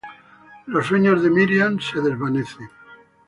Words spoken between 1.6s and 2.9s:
se desvanecen.